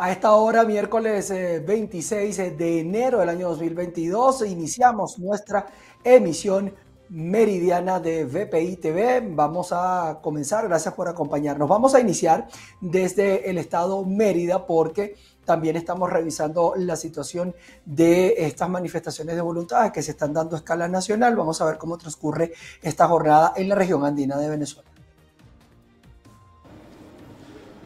[0.00, 5.66] A esta hora, miércoles 26 eh, de enero del año 2022, iniciamos nuestra
[6.04, 6.72] emisión
[7.08, 9.28] meridiana de VPI TV.
[9.28, 11.68] Vamos a comenzar, gracias por acompañarnos.
[11.68, 12.46] Vamos a iniciar
[12.80, 19.90] desde el estado Mérida porque también estamos revisando la situación de estas manifestaciones de voluntad
[19.90, 21.34] que se están dando a escala nacional.
[21.34, 22.52] Vamos a ver cómo transcurre
[22.82, 24.88] esta jornada en la región andina de Venezuela.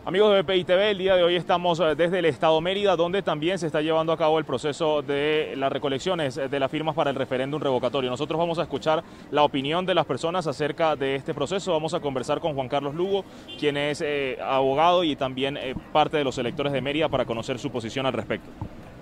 [0.04, 3.22] Amigos de BPI TV, el día de hoy estamos eh, desde el Estado Mérida, donde
[3.22, 7.10] también se está llevando a cabo el proceso de las recolecciones de las firmas para
[7.10, 8.10] el referéndum revocatorio.
[8.10, 11.70] Nosotros vamos a escuchar la opinión de las personas acerca de este proceso.
[11.70, 13.24] Vamos a conversar con Juan Carlos Lugo,
[13.60, 17.60] quien es eh, abogado y también eh, parte de los electores de Mérida para conocer
[17.60, 18.50] su posición al respecto.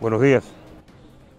[0.03, 0.53] Buenos días.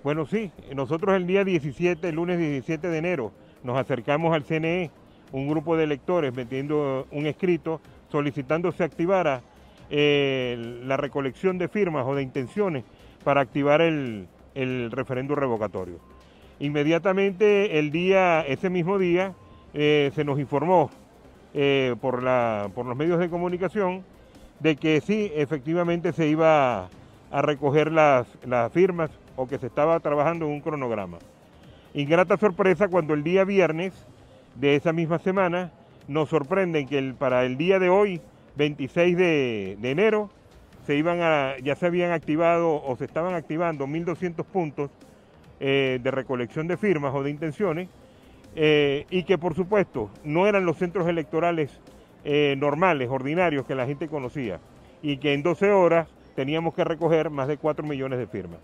[0.04, 4.90] Bueno, sí, nosotros el día 17, el lunes 17 de enero, nos acercamos al CNE,
[5.32, 7.80] un grupo de electores metiendo un escrito
[8.12, 9.42] solicitando se activara
[9.92, 12.86] la recolección de firmas o de intenciones
[13.24, 14.28] para activar el,
[14.92, 16.00] referéndum revocatorio.
[16.60, 19.34] Inmediatamente el día, ese mismo día,
[19.74, 20.90] eh, se nos informó
[21.54, 24.04] eh, por, los medios de comunicación
[24.60, 26.90] de que sí, efectivamente se iba
[27.32, 28.28] a recoger las,
[28.72, 31.18] firmas o que se estaba trabajando en un cronograma.
[31.94, 33.94] Ingrata sorpresa cuando el día viernes
[34.56, 35.72] de esa misma semana
[36.08, 38.22] nos sorprenden que el, para el día de hoy
[38.56, 40.30] 26 de, enero
[40.86, 44.90] se iban a, ya se habían activado o se estaban activando 1.200 puntos
[45.60, 47.88] eh, de recolección de firmas o de intenciones
[48.56, 51.80] eh, y que por supuesto no eran los centros electorales
[52.24, 54.60] eh, normales, ordinarios que la gente conocía
[55.02, 58.60] y que en 12 horas teníamos que recoger más de 4 millones de firmas.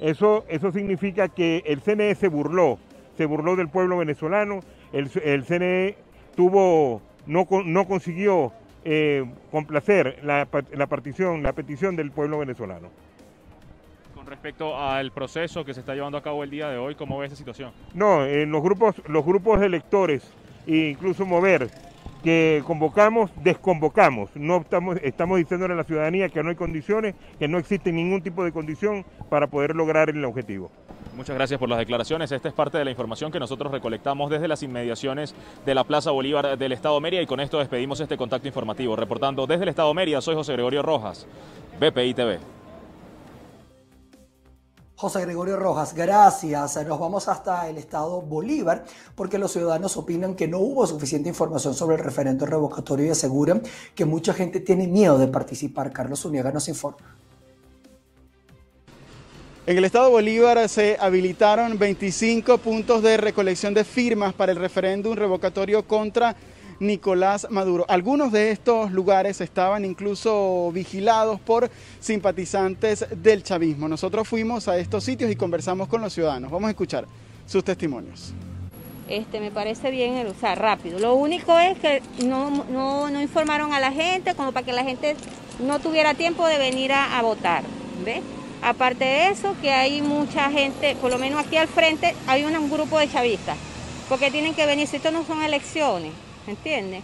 [0.00, 2.78] Eso, eso significa que el CNE se burló,
[3.16, 4.60] se burló del pueblo venezolano,
[4.92, 5.96] el, CNE
[6.34, 8.52] tuvo, no, no consiguió
[8.88, 12.88] eh, complacer la, la, partición, la petición del pueblo venezolano.
[14.14, 17.18] Con respecto al proceso que se está llevando a cabo el día de hoy, ¿cómo
[17.18, 17.72] ve esa situación?
[17.94, 20.32] No, en los grupos, los grupos de electores
[20.68, 21.68] e incluso mover
[22.26, 24.30] que convocamos, desconvocamos.
[24.34, 28.20] No estamos, estamos diciéndole a la ciudadanía que no hay condiciones, que no existe ningún
[28.20, 30.72] tipo de condición para poder lograr el objetivo.
[31.14, 32.32] Muchas gracias por las declaraciones.
[32.32, 36.10] Esta es parte de la información que nosotros recolectamos desde las inmediaciones de la Plaza
[36.10, 38.96] Bolívar del Estado Mérida y con esto despedimos este contacto informativo.
[38.96, 41.28] Reportando desde el Estado Mérida, soy José Gregorio Rojas,
[41.78, 42.55] BPI TV.
[44.98, 46.82] José Gregorio Rojas, gracias.
[46.86, 48.82] Nos vamos hasta el estado Bolívar
[49.14, 53.62] porque los ciudadanos opinan que no hubo suficiente información sobre el referendo revocatorio y aseguran
[53.94, 55.92] que mucha gente tiene miedo de participar.
[55.92, 56.96] Carlos Uniaga nos informa.
[59.66, 65.14] En el estado Bolívar se habilitaron 25 puntos de recolección de firmas para el referéndum
[65.14, 66.34] revocatorio contra
[66.80, 67.84] Nicolás Maduro.
[67.88, 71.70] Algunos de estos lugares estaban incluso vigilados por
[72.00, 73.88] simpatizantes del chavismo.
[73.88, 76.50] Nosotros fuimos a estos sitios y conversamos con los ciudadanos.
[76.50, 77.06] Vamos a escuchar
[77.46, 78.34] sus testimonios.
[79.08, 80.98] Este, me parece bien el usar rápido.
[80.98, 85.14] Lo único es que no, no, informaron a la gente como para que la gente
[85.64, 87.62] no tuviera tiempo de venir a, votar.
[88.04, 88.22] ¿Ves?
[88.62, 92.70] Aparte de eso, que hay mucha gente, por lo menos aquí al frente, hay un,
[92.70, 93.56] grupo de chavistas,
[94.08, 96.12] porque tienen que venir, si esto no son elecciones,
[96.46, 97.02] ¿entiendes?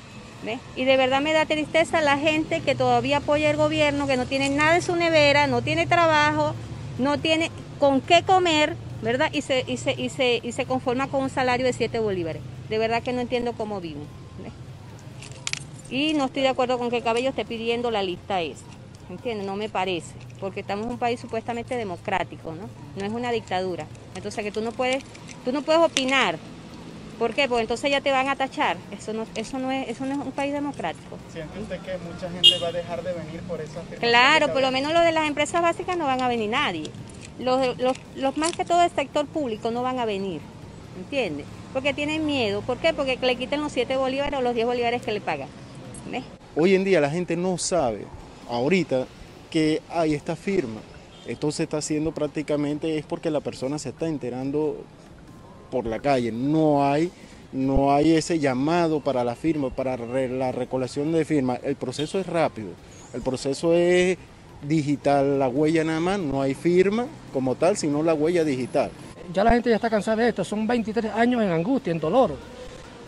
[0.74, 4.26] Y de verdad me da tristeza la gente que todavía apoya el gobierno, que no
[4.26, 6.54] tiene nada en su nevera, no tiene trabajo,
[6.98, 9.30] no tiene con qué comer, ¿verdad?
[9.32, 12.42] Y se, y se, y se, y se conforma con un salario de 7 bolívares.
[12.68, 14.06] De verdad que no entiendo cómo viven.
[15.90, 18.64] Y no estoy de acuerdo con que el Cabello esté pidiendo la lista esa.
[19.10, 19.46] ¿Entiendes?
[19.46, 22.68] No me parece porque estamos en un país supuestamente democrático, ¿no?
[22.96, 23.86] No es una dictadura.
[24.16, 25.04] Entonces que tú no puedes,
[25.44, 26.36] tú no puedes opinar.
[27.18, 27.48] ¿Por qué?
[27.48, 28.76] Porque entonces ya te van a tachar.
[28.90, 31.18] Eso no, eso no es, eso no es un país democrático.
[31.32, 33.82] ¿Siente usted que mucha gente va a dejar de venir por eso?
[34.00, 36.90] Claro, por lo menos los de las empresas básicas no van a venir nadie.
[37.38, 40.40] Los, los, los más que todo del sector público no van a venir.
[40.96, 41.46] ¿Entiendes?
[41.72, 42.60] Porque tienen miedo.
[42.62, 42.92] ¿Por qué?
[42.92, 45.48] Porque le quiten los 7 bolívares o los 10 bolívares que le pagan.
[46.10, 46.24] ¿Ves?
[46.54, 48.04] Hoy en día la gente no sabe,
[48.48, 49.06] ahorita,
[49.50, 50.80] que hay esta firma.
[51.26, 54.84] Esto se está haciendo prácticamente es porque la persona se está enterando
[55.72, 56.30] por la calle.
[56.30, 57.10] No hay,
[57.50, 61.58] no hay ese llamado para la firma, para la recolección de firmas.
[61.64, 62.68] El proceso es rápido.
[63.14, 64.18] El proceso es
[64.68, 68.90] digital, la huella nada más, no hay firma como tal, sino la huella digital.
[69.32, 72.36] Ya la gente ya está cansada de esto, son 23 años en angustia, en dolor.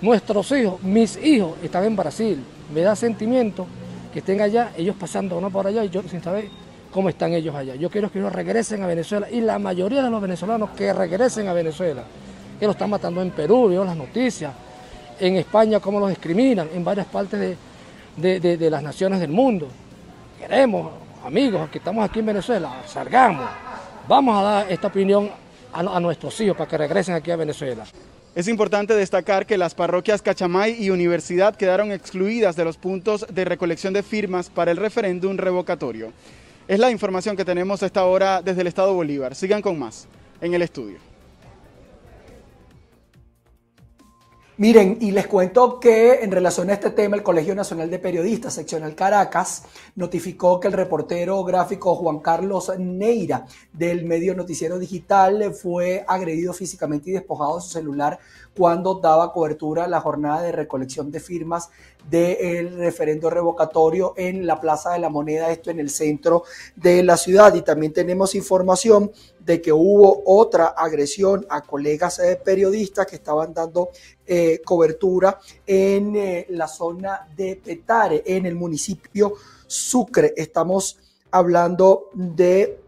[0.01, 2.43] Nuestros hijos, mis hijos están en Brasil,
[2.75, 3.67] me da sentimiento
[4.13, 6.49] que estén allá, ellos pasando uno por allá y yo sin saber
[6.91, 7.75] cómo están ellos allá.
[7.75, 11.49] Yo quiero que ellos regresen a Venezuela y la mayoría de los venezolanos que regresen
[11.49, 12.05] a Venezuela,
[12.59, 14.53] que los están matando en Perú, veo las noticias,
[15.19, 17.57] en España cómo los discriminan, en varias partes
[18.17, 19.69] de, las naciones del mundo.
[20.39, 20.93] Queremos
[21.25, 23.49] amigos que estamos aquí en Venezuela, salgamos,
[24.09, 25.31] vamos a dar esta opinión
[25.73, 27.85] a, a nuestros hijos para que regresen aquí a Venezuela.
[28.35, 33.45] Es importante destacar que las parroquias Cachamay y Universidad quedaron excluidas de los puntos de
[33.45, 36.13] recolección de firmas para el referéndum revocatorio.
[36.67, 39.35] Es la información que tenemos a esta hora desde el Estado Bolívar.
[39.35, 40.09] Sigan con más
[40.41, 41.14] en el estudio.
[44.57, 48.55] Miren, y les cuento que en relación a este tema, el Colegio Nacional de Periodistas,
[48.55, 49.65] seccional Caracas,
[49.97, 57.11] notificó que el reportero gráfico Juan Carlos Neira del medio Noticiero Digital fue agredido físicamente
[57.11, 58.21] y despojado de su celular
[58.57, 61.71] cuando daba cobertura a la jornada de recolección de firmas
[62.11, 66.45] del referendo revocatorio en la Plaza de la Moneda, esto en el centro
[66.77, 67.55] de la ciudad.
[67.55, 69.11] Y también tenemos información
[69.41, 73.91] de que hubo otra agresión a colegas eh, periodistas que estaban dando
[74.27, 79.35] eh, cobertura en eh, la zona de Petare, en el municipio
[79.67, 80.33] Sucre.
[80.37, 80.99] Estamos
[81.31, 82.84] hablando de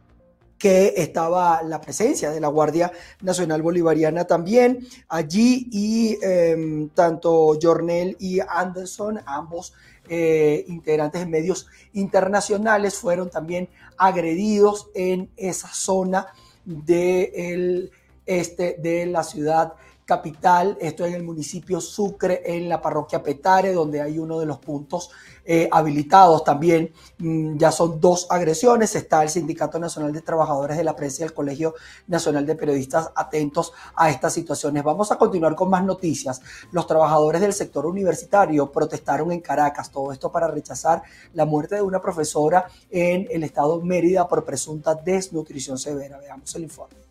[0.58, 8.16] que estaba la presencia de la Guardia Nacional Bolivariana también allí y em, tanto Jornel
[8.18, 9.74] y Anderson, ambos
[10.08, 13.68] eh, integrantes de medios internacionales, fueron también
[13.98, 16.28] agredidos en esa zona
[16.64, 17.90] del
[18.24, 19.74] este de la ciudad
[20.06, 24.58] capital, esto en el municipio Sucre, en la parroquia Petare, donde hay uno de los
[24.58, 25.10] puntos
[25.44, 26.92] eh, habilitados también.
[27.18, 28.94] Mm, ya son dos agresiones.
[28.94, 31.74] Está el Sindicato Nacional de Trabajadores de la Prensa y el Colegio
[32.06, 34.84] Nacional de Periodistas atentos a estas situaciones.
[34.84, 36.40] Vamos a continuar con más noticias.
[36.70, 41.02] Los trabajadores del sector universitario protestaron en Caracas, todo esto para rechazar
[41.34, 46.18] la muerte de una profesora en el estado Mérida por presunta desnutrición severa.
[46.18, 47.05] Veamos el informe.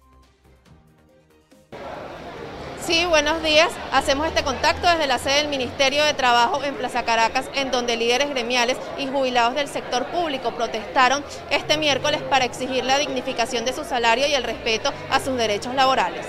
[2.85, 3.71] Sí, buenos días.
[3.91, 7.97] Hacemos este contacto desde la sede del Ministerio de Trabajo en Plaza Caracas, en donde
[7.97, 13.73] líderes gremiales y jubilados del sector público protestaron este miércoles para exigir la dignificación de
[13.73, 16.27] su salario y el respeto a sus derechos laborales.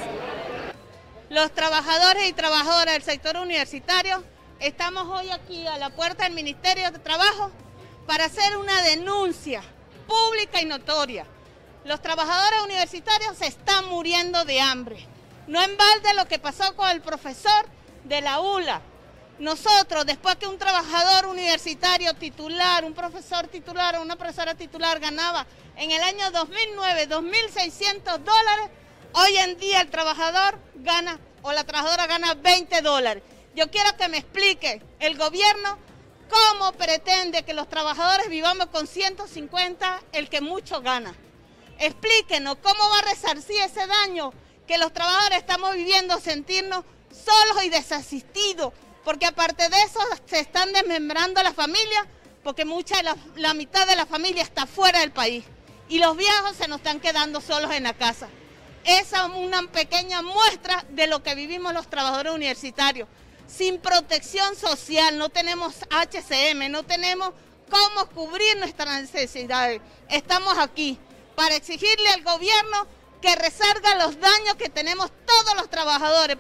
[1.29, 4.25] Los trabajadores y trabajadoras del sector universitario
[4.59, 7.51] estamos hoy aquí a la puerta del Ministerio de Trabajo
[8.07, 9.61] para hacer una denuncia
[10.07, 11.27] pública y notoria.
[11.85, 15.16] Los trabajadores universitarios se están muriendo de hambre.
[15.47, 17.67] No en balde lo que pasó con el profesor
[18.05, 18.81] de la ULA.
[19.39, 25.47] Nosotros, después que un trabajador universitario titular, un profesor titular o una profesora titular ganaba
[25.77, 28.71] en el año 2009 2.600 dólares,
[29.13, 33.23] hoy en día el trabajador gana o la trabajadora gana 20 dólares.
[33.55, 35.79] Yo quiero que me explique el gobierno
[36.29, 41.15] cómo pretende que los trabajadores vivamos con 150 el que mucho gana.
[41.79, 44.33] Explíquenos cómo va a resarcir ese daño
[44.67, 48.73] que los trabajadores estamos viviendo sentirnos solos y desasistidos,
[49.05, 52.05] porque aparte de eso se están desmembrando las familias,
[52.43, 55.45] porque mucha la, la mitad de la familia está fuera del país
[55.89, 58.29] y los viejos se nos están quedando solos en la casa.
[58.85, 63.09] Esa es una pequeña muestra de lo que vivimos los trabajadores universitarios.
[63.49, 67.33] Sin protección social, no tenemos HCM, no tenemos
[67.71, 69.81] cómo cubrir nuestras necesidades.
[70.09, 70.99] Estamos aquí
[71.35, 72.87] para exigirle al gobierno
[73.27, 76.37] que resarga los daños que tenemos todos los trabajadores.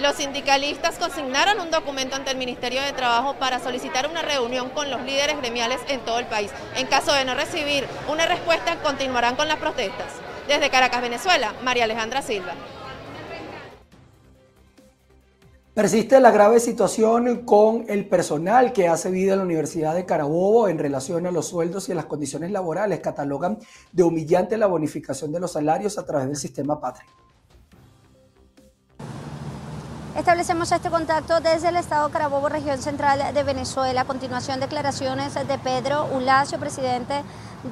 [0.00, 4.90] Los sindicalistas consignaron un documento ante el Ministerio de Trabajo para solicitar una reunión con
[4.90, 6.50] los líderes gremiales en todo el país.
[6.74, 10.08] En caso de no recibir una respuesta, continuarán con las protestas.
[10.46, 12.52] Desde Caracas, Venezuela, María Alejandra Silva.
[15.76, 20.68] Persiste la grave situación con el personal que hace vida en la Universidad de Carabobo
[20.68, 23.00] en relación a los sueldos y a las condiciones laborales.
[23.00, 23.58] Catalogan
[23.92, 27.06] de humillante la bonificación de los salarios a través del sistema Patria.
[30.16, 34.00] Establecemos este contacto desde el Estado Carabobo, región central de Venezuela.
[34.00, 37.22] A continuación, declaraciones de Pedro Ulacio, presidente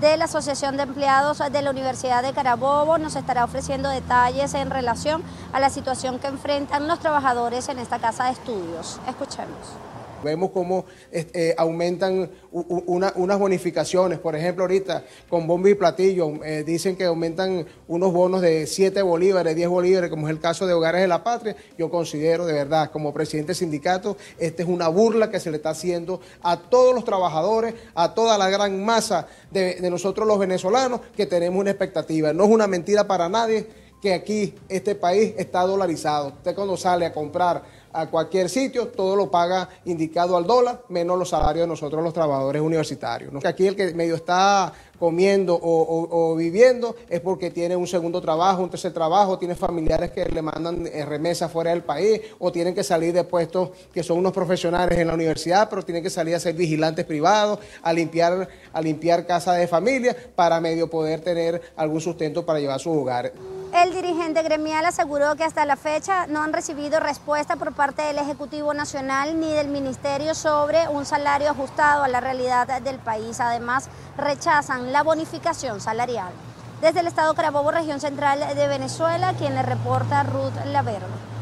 [0.00, 2.98] de la Asociación de Empleados de la Universidad de Carabobo.
[2.98, 5.22] Nos estará ofreciendo detalles en relación
[5.52, 9.00] a la situación que enfrentan los trabajadores en esta casa de estudios.
[9.08, 9.93] Escuchemos.
[10.24, 16.96] Vemos cómo eh, aumentan unas bonificaciones, por ejemplo, ahorita con bombo y platillo, eh, dicen
[16.96, 21.02] que aumentan unos bonos de 7 bolívares, 10 bolívares, como es el caso de Hogares
[21.02, 21.54] de la Patria.
[21.78, 25.70] Yo considero de verdad, como presidente sindicato, esta es una burla que se le está
[25.70, 31.26] haciendo a todos los trabajadores, a toda la gran masa de nosotros los venezolanos, que
[31.26, 32.32] tenemos una expectativa.
[32.32, 36.28] No es una mentira para nadie que aquí este país está dolarizado.
[36.28, 37.62] Usted cuando sale a comprar
[37.94, 42.12] a cualquier sitio, todo lo paga indicado al dólar, menos los salarios de nosotros los
[42.12, 43.32] trabajadores universitarios.
[43.44, 48.70] Aquí el que medio está comiendo o, viviendo es porque tiene un segundo trabajo, un
[48.70, 52.82] tercer trabajo, tiene familiares que le mandan eh, remesas fuera del país o tienen que
[52.82, 56.40] salir de puestos que son unos profesionales en la universidad, pero tienen que salir a
[56.40, 62.00] ser vigilantes privados, a limpiar, a limpiar casas de familia para medio poder tener algún
[62.00, 63.32] sustento para llevar a sus hogares.
[63.84, 68.16] El dirigente gremial aseguró que hasta la fecha no han recibido respuesta por parte del
[68.16, 73.40] Ejecutivo Nacional ni del Ministerio sobre un salario ajustado a la realidad del país.
[73.40, 76.32] Además, rechazan la bonificación salarial.
[76.80, 81.33] Desde el Estado Carabobo, región central de Venezuela, quien le reporta Ruth Laverde.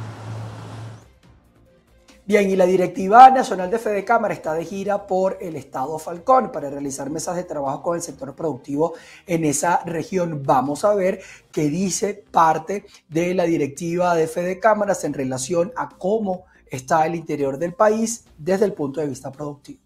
[2.25, 6.53] Bien, y la Directiva Nacional de Fede Cámara está de gira por el Estado Falcón
[6.53, 8.95] para realizar mesas de trabajo con el sector productivo
[9.27, 10.41] en esa región.
[10.45, 15.89] Vamos a ver qué dice parte de la Directiva de Fede Cámaras en relación a
[15.89, 19.81] cómo está el interior del país desde el punto de vista productivo.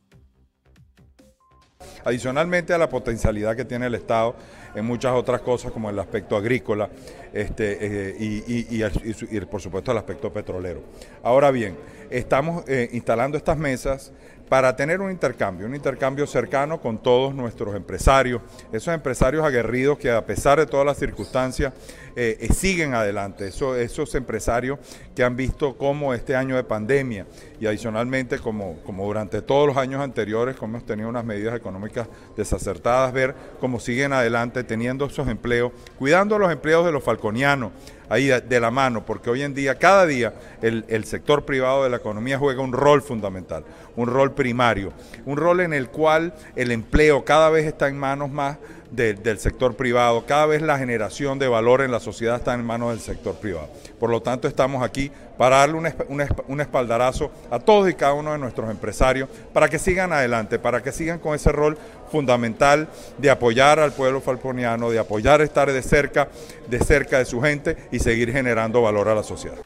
[2.05, 4.37] Adicionalmente a la potencialidad que tiene el Estado
[4.75, 6.89] en muchas otras cosas como el aspecto agrícola
[7.33, 10.83] este, eh, y, por supuesto el aspecto petrolero.
[11.23, 11.77] Ahora bien,
[12.11, 14.13] estamos eh, instalando estas mesas
[14.49, 18.43] para tener un intercambio, un intercambio cercano con todos nuestros empresarios,
[18.73, 21.73] esos empresarios aguerridos que a pesar de todas las circunstancias
[22.19, 24.79] eh, eh, siguen adelante, esos empresarios
[25.15, 27.27] que han visto cómo este año de pandemia
[27.61, 32.09] y adicionalmente como, como durante todos los años anteriores, como hemos tenido unas medidas económicas
[32.35, 37.73] desacertadas, ver cómo siguen adelante teniendo esos empleos, cuidando los empleos de los falconianos,
[38.09, 40.33] ahí de la mano, porque hoy en día, cada día,
[40.63, 44.93] el, el, sector privado de la economía juega un rol fundamental, un rol primario,
[45.27, 48.57] un rol en el cual el empleo cada vez está en manos más
[48.91, 52.91] del sector privado, cada vez la generación de valor en la sociedad está en manos
[52.91, 53.69] del sector privado.
[53.99, 58.33] Por lo tanto, estamos aquí para darle un, un, espaldarazo a todos y cada uno
[58.33, 61.77] de nuestros empresarios para que sigan adelante, para que sigan con ese rol
[62.11, 62.89] fundamental
[63.19, 66.29] de apoyar al pueblo falconiano, de apoyar estar de cerca,
[66.69, 69.66] de cerca de su gente y seguir generando valor a la sociedad.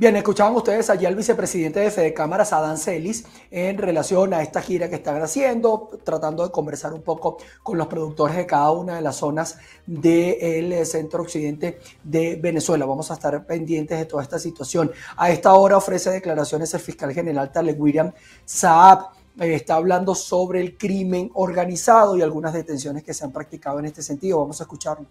[0.00, 4.62] Bien, escuchaban ustedes allí al vicepresidente de Fede Cámaras, Adán Celis, en relación a esta
[4.62, 8.94] gira que están haciendo, tratando de conversar un poco con los productores de cada una
[8.94, 12.86] de las zonas del centro occidente de Venezuela.
[12.86, 14.92] Vamos a estar pendientes de toda esta situación.
[15.16, 18.12] A esta hora ofrece declaraciones el fiscal general Tale William
[18.44, 19.08] Saab.
[19.40, 23.86] Eh, está hablando sobre el crimen organizado y algunas detenciones que se han practicado en
[23.86, 24.38] este sentido.
[24.38, 25.08] Vamos a escucharlo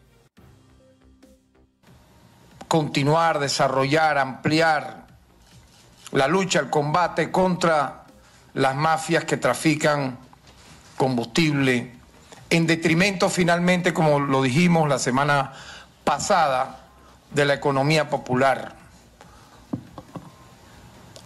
[2.67, 5.05] continuar, desarrollar, ampliar
[6.11, 8.03] la lucha, el combate contra
[8.53, 10.17] las mafias que trafican
[10.97, 11.93] combustible,
[12.49, 15.53] en detrimento finalmente, como lo dijimos la semana
[16.03, 16.79] pasada,
[17.31, 18.73] de la economía popular.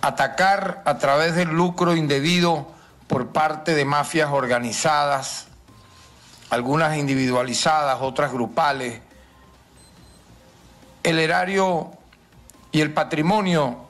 [0.02, 2.68] Atacar a través del lucro indebido
[3.08, 5.48] por parte de mafias organizadas,
[6.50, 9.00] algunas individualizadas, otras grupales,
[11.04, 11.92] el erario
[12.72, 13.86] y el patrimonio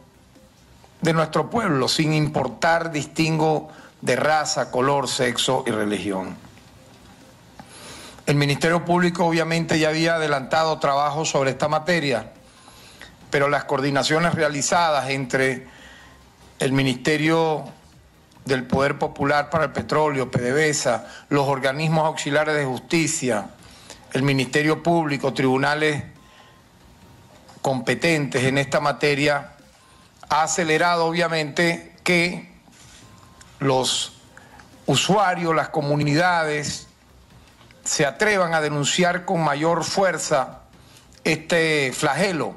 [1.02, 3.70] de nuestro pueblo, sin importar distingo
[4.02, 6.36] de raza, color, sexo y religión.
[8.26, 12.32] El Ministerio Público obviamente ya había adelantado trabajo sobre esta materia,
[13.30, 15.68] pero las coordinaciones realizadas entre
[16.60, 17.66] el Ministerio
[18.46, 23.50] del Poder Popular para el Petróleo, PDVSA, los organismos auxiliares de justicia,
[24.14, 26.04] el Ministerio Público, tribunales
[27.62, 29.54] competentes en esta materia
[30.30, 32.52] ha acelerado obviamente que
[33.60, 34.14] los
[34.86, 36.88] usuarios, las comunidades,
[37.84, 40.62] se atrevan a denunciar con mayor fuerza
[41.24, 42.56] este flagelo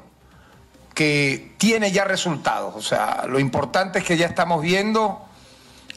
[0.93, 2.73] que tiene ya resultados.
[2.75, 5.21] O sea, lo importante es que ya estamos viendo,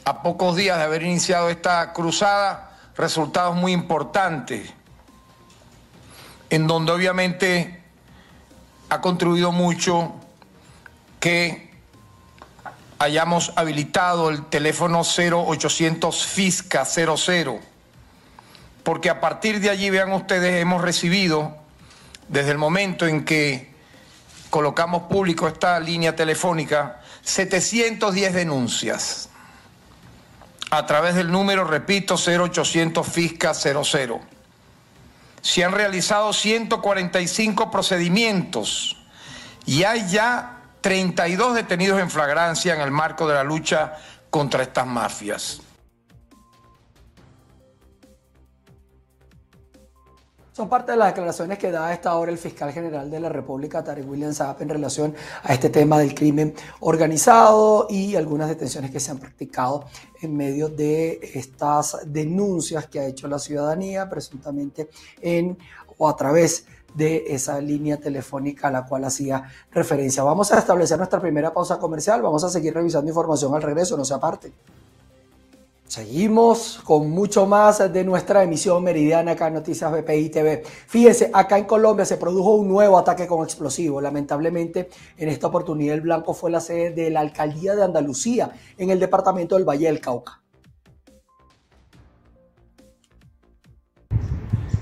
[0.05, 4.73] a pocos días de haber iniciado esta cruzada, resultados muy importantes,
[6.49, 7.78] en donde obviamente
[8.89, 10.13] ha contribuido mucho
[11.19, 11.69] que
[12.97, 17.59] hayamos habilitado el teléfono 0800 FISCA 00,
[18.83, 21.55] porque a partir de allí, vean ustedes, hemos recibido,
[22.27, 23.73] desde el momento en que
[24.49, 29.29] colocamos público esta línea telefónica, 710 denuncias.
[30.71, 34.38] A través del número, repito, 0800 FISCA 00
[35.41, 38.97] se han realizado 145 procedimientos
[39.65, 43.97] y hay ya 32 detenidos en flagrancia en el marco de la lucha
[44.29, 45.61] contra estas mafias.
[50.59, 53.29] Son parte de las declaraciones que da a esta hora el fiscal general de la
[53.29, 58.91] República, Tarek William Saab, en relación a este tema del crimen organizado y algunas detenciones
[58.91, 59.85] que se han practicado
[60.19, 64.89] en medio de estas denuncias que ha hecho la ciudadanía, presuntamente
[65.21, 65.57] en
[65.97, 70.23] o a través de esa línea telefónica a la cual hacía referencia.
[70.23, 74.03] Vamos a establecer nuestra primera pausa comercial, vamos a seguir revisando información al regreso, no
[74.03, 74.51] se aparte.
[75.89, 80.61] Seguimos con mucho más de nuestra emisión meridiana acá en Noticias BPI TV.
[80.85, 84.03] Fíjense, acá en Colombia se produjo un nuevo ataque con explosivos.
[84.03, 88.91] Lamentablemente, en esta oportunidad el blanco fue la sede de la alcaldía de Andalucía en
[88.91, 90.39] el departamento del Valle del Cauca.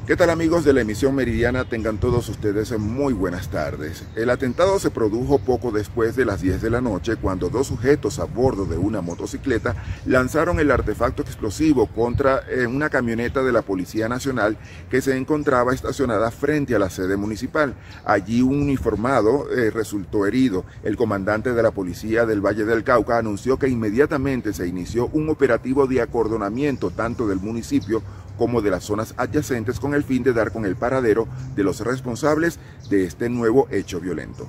[0.07, 1.65] ¿Qué tal amigos de la emisión meridiana?
[1.65, 4.05] Tengan todos ustedes muy buenas tardes.
[4.15, 8.17] El atentado se produjo poco después de las 10 de la noche cuando dos sujetos
[8.19, 13.63] a bordo de una motocicleta lanzaron el artefacto explosivo contra eh, una camioneta de la
[13.63, 14.57] Policía Nacional
[14.89, 17.75] que se encontraba estacionada frente a la sede municipal.
[18.05, 20.63] Allí un uniformado eh, resultó herido.
[20.83, 25.27] El comandante de la Policía del Valle del Cauca anunció que inmediatamente se inició un
[25.27, 28.01] operativo de acordonamiento tanto del municipio
[28.37, 31.79] como de las zonas adyacentes con el fin de dar con el paradero de los
[31.81, 34.47] responsables de este nuevo hecho violento.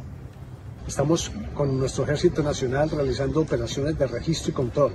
[0.86, 4.92] Estamos con nuestro Ejército Nacional realizando operaciones de registro y control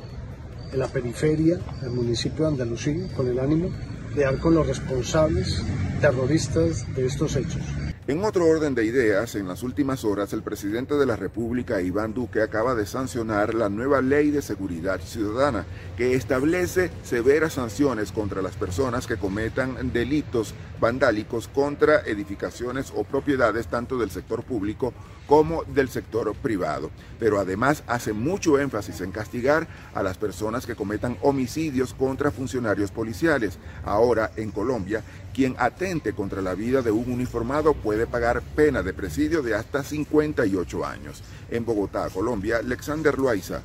[0.71, 3.69] en la periferia del municipio de Andalucía con el ánimo
[4.15, 5.63] de dar con los responsables
[6.01, 7.62] terroristas de estos hechos.
[8.05, 12.13] En otro orden de ideas, en las últimas horas el presidente de la República, Iván
[12.13, 18.41] Duque, acaba de sancionar la nueva ley de seguridad ciudadana que establece severas sanciones contra
[18.41, 24.93] las personas que cometan delitos vandálicos contra edificaciones o propiedades tanto del sector público
[25.25, 26.91] como del sector privado.
[27.19, 32.91] Pero además hace mucho énfasis en castigar a las personas que cometan homicidios contra funcionarios
[32.91, 33.60] policiales.
[33.86, 38.93] Ahora, en Colombia, quien atente contra la vida de un uniformado puede pagar pena de
[38.93, 41.23] presidio de hasta 58 años.
[41.50, 43.62] En Bogotá, Colombia, Alexander Loaiza,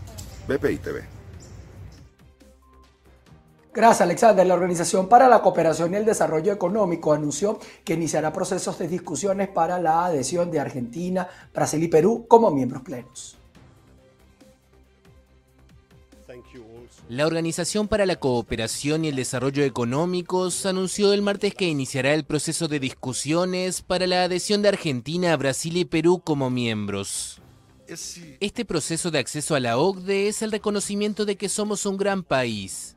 [0.46, 1.18] BPI TV.
[3.72, 4.44] Gracias, Alexander.
[4.44, 9.48] La Organización para la Cooperación y el Desarrollo Económico anunció que iniciará procesos de discusiones
[9.48, 13.37] para la adhesión de Argentina, Brasil y Perú como miembros plenos.
[17.08, 22.24] La Organización para la Cooperación y el Desarrollo Económicos anunció el martes que iniciará el
[22.24, 27.40] proceso de discusiones para la adhesión de Argentina, Brasil y Perú como miembros.
[28.40, 32.22] Este proceso de acceso a la OCDE es el reconocimiento de que somos un gran
[32.22, 32.94] país.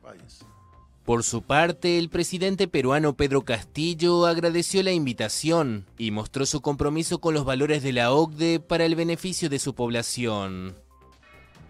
[1.06, 7.18] Por su parte, el presidente peruano Pedro Castillo agradeció la invitación y mostró su compromiso
[7.18, 10.76] con los valores de la OCDE para el beneficio de su población.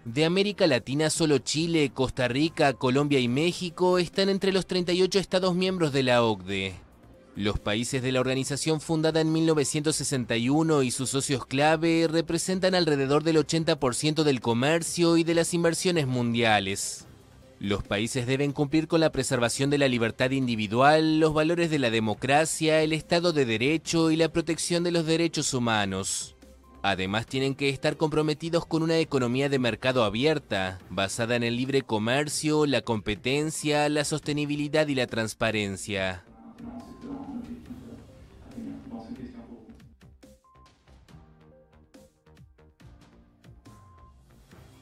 [0.05, 5.55] De América Latina solo Chile, Costa Rica, Colombia y México están entre los 38 Estados
[5.55, 6.75] miembros de la OCDE.
[7.37, 13.37] Los países de la organización fundada en 1961 y sus socios clave representan alrededor del
[13.37, 17.07] 80% del comercio y de las inversiones mundiales.
[17.61, 21.91] Los países deben cumplir con la preservación de la libertad individual, los valores de la
[21.91, 26.35] democracia, el Estado de Derecho y la protección de los derechos humanos.
[26.85, 31.83] Además tienen que estar comprometidos con una economía de mercado abierta, basada en el libre
[31.83, 36.25] comercio, la competencia, la sostenibilidad y la transparencia.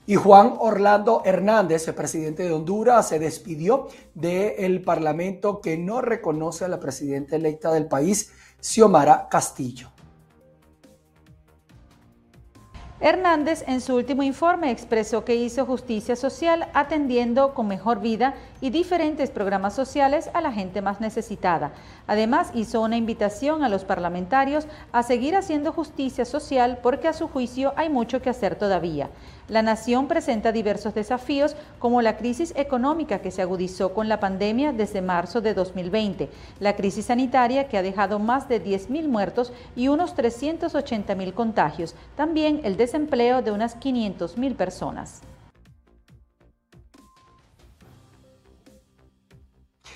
[0.07, 6.65] Y Juan Orlando Hernández, el presidente de Honduras, se despidió del Parlamento que no reconoce
[6.65, 9.93] a la presidenta electa del país, Xiomara Castillo.
[13.03, 18.69] Hernández en su último informe expresó que hizo justicia social atendiendo con mejor vida y
[18.69, 21.73] diferentes programas sociales a la gente más necesitada.
[22.07, 27.27] Además, hizo una invitación a los parlamentarios a seguir haciendo justicia social porque a su
[27.27, 29.09] juicio hay mucho que hacer todavía.
[29.51, 34.73] La nación presenta diversos desafíos como la crisis económica que se agudizó con la pandemia
[34.73, 39.89] desde marzo de 2020, la crisis sanitaria que ha dejado más de 10.000 muertos y
[39.89, 45.21] unos 380.000 contagios, también el desempleo de unas 500.000 personas.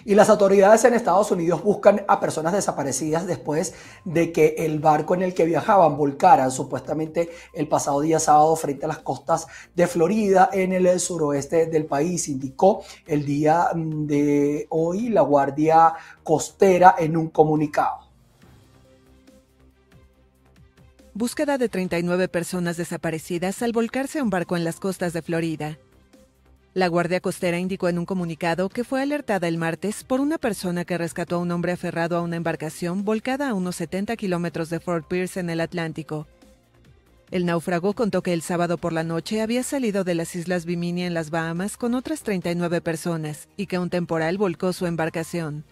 [0.04, 5.14] Y las autoridades en Estados Unidos buscan a personas desaparecidas después de que el barco
[5.14, 9.86] en el que viajaban volcara supuestamente el pasado día sábado frente a las costas de
[9.86, 16.96] Florida en el suroeste del país, indicó el día mm, de hoy la Guardia Costera
[16.98, 18.04] en un comunicado.
[21.14, 25.78] Búsqueda de 39 personas desaparecidas al volcarse un barco en las costas de Florida.
[26.74, 30.84] La Guardia Costera indicó en un comunicado que fue alertada el martes por una persona
[30.84, 34.80] que rescató a un hombre aferrado a una embarcación volcada a unos 70 kilómetros de
[34.80, 36.26] Fort Pierce en el Atlántico.
[37.30, 41.04] El náufrago contó que el sábado por la noche había salido de las Islas Bimini
[41.04, 45.62] en las Bahamas con otras 39 personas y que un temporal volcó su embarcación.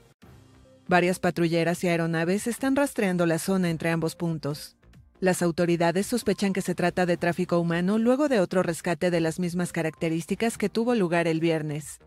[0.86, 4.76] Varias patrulleras y aeronaves están rastreando la zona entre ambos puntos.
[5.22, 9.38] Las autoridades sospechan que se trata de tráfico humano luego de otro rescate de las
[9.38, 12.00] mismas características que tuvo lugar el viernes.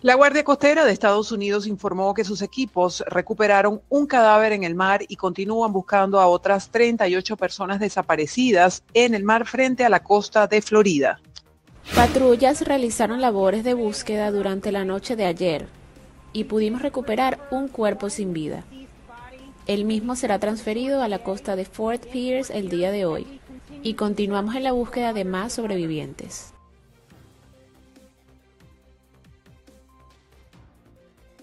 [0.00, 4.74] La Guardia Costera de Estados Unidos informó que sus equipos recuperaron un cadáver en el
[4.74, 10.02] mar y continúan buscando a otras 38 personas desaparecidas en el mar frente a la
[10.02, 11.20] costa de Florida.
[11.94, 15.68] Patrullas realizaron labores de búsqueda durante la noche de ayer
[16.32, 18.64] y pudimos recuperar un cuerpo sin vida.
[19.66, 23.26] El mismo será transferido a la costa de Fort Pierce el día de hoy
[23.82, 26.55] y continuamos en la búsqueda de más sobrevivientes.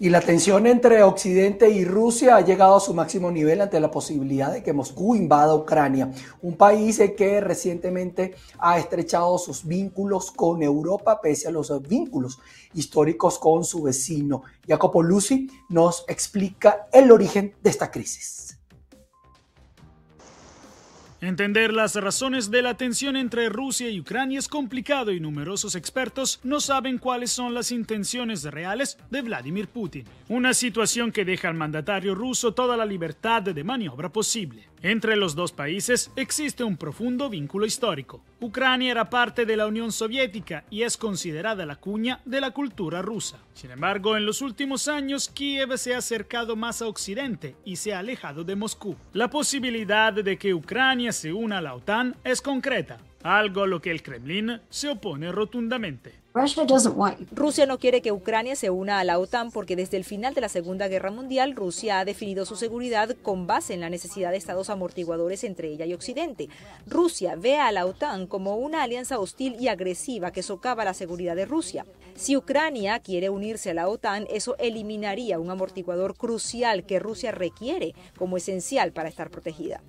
[0.00, 3.92] Y la tensión entre Occidente y Rusia ha llegado a su máximo nivel ante la
[3.92, 6.10] posibilidad de que Moscú invada Ucrania,
[6.42, 12.40] un país que recientemente ha estrechado sus vínculos con Europa pese a los vínculos
[12.74, 14.42] históricos con su vecino.
[14.66, 18.53] Jacopo Lucy nos explica el origen de esta crisis.
[21.24, 26.38] Entender las razones de la tensión entre Rusia y Ucrania es complicado y numerosos expertos
[26.42, 30.04] no saben cuáles son las intenciones reales de Vladimir Putin.
[30.28, 34.68] Una situación que deja al mandatario ruso toda la libertad de maniobra posible.
[34.82, 38.22] Entre los dos países existe un profundo vínculo histórico.
[38.38, 43.00] Ucrania era parte de la Unión Soviética y es considerada la cuña de la cultura
[43.00, 43.38] rusa.
[43.54, 47.94] Sin embargo, en los últimos años Kiev se ha acercado más a Occidente y se
[47.94, 48.94] ha alejado de Moscú.
[49.14, 53.80] La posibilidad de que Ucrania se una a la OTAN es concreta, algo a lo
[53.80, 56.23] que el Kremlin se opone rotundamente.
[57.30, 60.40] Rusia no quiere que Ucrania se una a la OTAN porque desde el final de
[60.40, 64.36] la Segunda Guerra Mundial Rusia ha definido su seguridad con base en la necesidad de
[64.38, 66.48] estados amortiguadores entre ella y Occidente.
[66.88, 71.36] Rusia ve a la OTAN como una alianza hostil y agresiva que socava la seguridad
[71.36, 71.86] de Rusia.
[72.16, 77.94] Si Ucrania quiere unirse a la OTAN, eso eliminaría un amortiguador crucial que Rusia requiere
[78.16, 79.82] como esencial para estar protegida.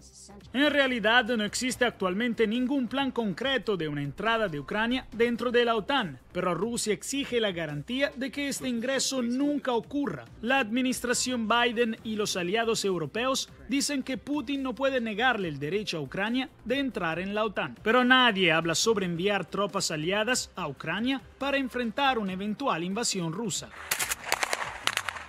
[0.54, 5.66] En realidad no existe actualmente ningún plan concreto de una entrada de Ucrania dentro de
[5.66, 10.26] la OTAN pero Rusia exige la garantía de que este ingreso nunca ocurra.
[10.41, 15.98] La administración Biden y los aliados europeos dicen que Putin no puede negarle el derecho
[15.98, 20.67] a Ucrania de entrar en la OTAN, pero nadie habla sobre enviar tropas aliadas a
[20.67, 23.69] Ucrania para enfrentar una eventual invasión rusa.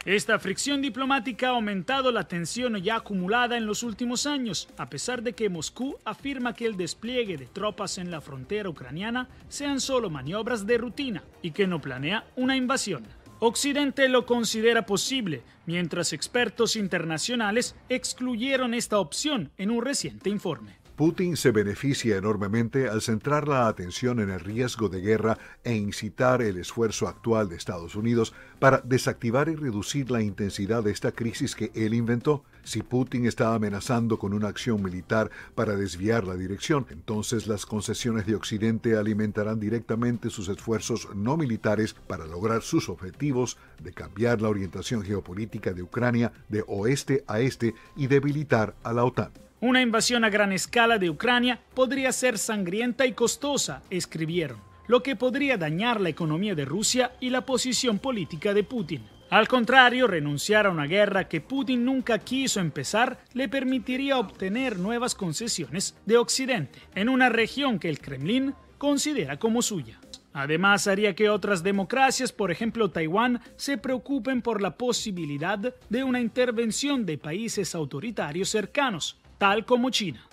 [0.07, 5.21] Esta fricción diplomática ha aumentado la tensión ya acumulada en los últimos años, a pesar
[5.21, 10.09] de que Moscú afirma que el despliegue de tropas en la frontera ucraniana sean solo
[10.09, 13.03] maniobras de rutina y que no planea una invasión.
[13.41, 20.86] Occidente lo considera posible, mientras expertos internacionales excluyeron esta opción en un reciente informe.
[20.97, 26.41] Putin se beneficia enormemente al centrar la atención en el riesgo de guerra e incitar
[26.41, 31.55] el esfuerzo actual de Estados Unidos para desactivar y reducir la intensidad de esta crisis
[31.55, 32.45] que él inventó.
[32.65, 38.25] Si Putin está amenazando con una acción militar para desviar la dirección, entonces las concesiones
[38.25, 44.49] de Occidente alimentarán directamente sus esfuerzos no militares para lograr sus objetivos de cambiar la
[44.49, 49.46] orientación geopolítica de Ucrania de oeste a este y debilitar a la OTAN.
[49.67, 55.17] Una invasión a gran escala de Ucrania podría ser sangrienta y costosa, escribieron, lo que
[55.17, 59.03] podría dañar la economía de Rusia y la posición política de Putin.
[59.29, 65.17] Al contrario, renunciar a una guerra que Putin nunca quiso empezar le permitiría obtener nuevas
[65.17, 69.99] concesiones de Occidente en una región que el Kremlin considera como suya.
[70.33, 76.21] Además, haría que otras democracias, por ejemplo Taiwán, se preocupen por la posibilidad de una
[76.21, 80.27] intervención de países autoritarios cercanos, tal como China.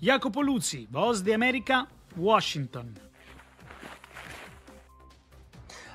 [0.00, 2.94] Jacopo Luzzi, Voz de América, Washington.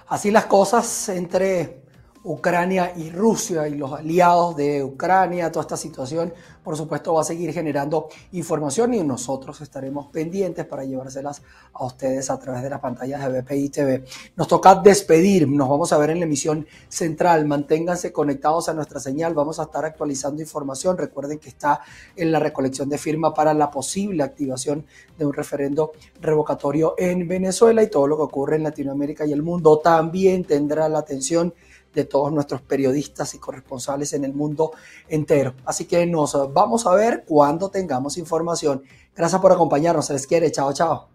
[0.07, 1.82] Así las cosas entre
[2.25, 6.33] Ucrania y Rusia y los aliados de Ucrania, toda esta situación,
[6.63, 11.41] por supuesto, va a seguir generando información y nosotros estaremos pendientes para llevárselas
[11.73, 14.05] a ustedes a través de las pantallas de BPI TV.
[14.37, 17.45] Nos toca despedir, nos vamos a ver en la emisión central.
[17.45, 20.97] Manténganse conectados a nuestra señal, vamos a estar actualizando información.
[20.97, 21.81] Recuerden que está
[22.15, 24.85] en la recolección de firma para la posible activación
[25.17, 29.41] de un referendo revocatorio en Venezuela y todo lo que ocurre en Latinoamérica y el
[29.41, 31.53] mundo también tendrá la atención
[31.93, 34.71] de todos nuestros periodistas y corresponsales en el mundo
[35.07, 35.53] entero.
[35.65, 38.83] Así que nos vamos a ver cuando tengamos información.
[39.15, 41.12] Gracias por acompañarnos, se les quiere, chao, chao.